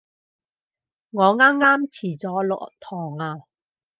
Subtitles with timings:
[1.11, 3.43] 我啱啱遲咗落堂啊